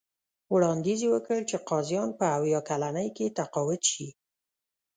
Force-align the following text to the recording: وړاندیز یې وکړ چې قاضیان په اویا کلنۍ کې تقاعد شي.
وړاندیز 0.53 0.99
یې 1.05 1.09
وکړ 1.11 1.39
چې 1.49 1.57
قاضیان 1.69 2.09
په 2.19 2.25
اویا 2.37 2.59
کلنۍ 2.69 3.09
کې 3.17 3.33
تقاعد 3.39 3.81
شي. 3.91 4.07